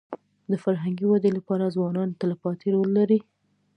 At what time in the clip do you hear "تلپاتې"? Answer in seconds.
2.21-2.67